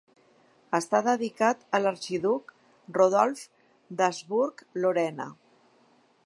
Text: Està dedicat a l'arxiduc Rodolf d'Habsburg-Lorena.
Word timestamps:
Està 0.77 1.01
dedicat 1.07 1.61
a 1.77 1.81
l'arxiduc 1.83 2.55
Rodolf 2.97 3.45
d'Habsburg-Lorena. 4.01 5.29